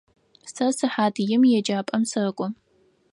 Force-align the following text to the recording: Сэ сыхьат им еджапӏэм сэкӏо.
Сэ 0.53 0.65
сыхьат 0.77 1.15
им 1.33 1.43
еджапӏэм 1.57 2.03
сэкӏо. 2.11 2.47